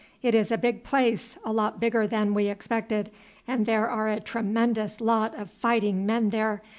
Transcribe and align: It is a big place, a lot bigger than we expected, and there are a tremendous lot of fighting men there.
It 0.23 0.33
is 0.33 0.51
a 0.51 0.57
big 0.57 0.83
place, 0.83 1.37
a 1.45 1.53
lot 1.53 1.79
bigger 1.79 2.07
than 2.07 2.33
we 2.33 2.47
expected, 2.47 3.11
and 3.47 3.67
there 3.67 3.87
are 3.87 4.07
a 4.09 4.19
tremendous 4.19 4.99
lot 4.99 5.35
of 5.37 5.51
fighting 5.51 6.07
men 6.07 6.31
there. 6.31 6.63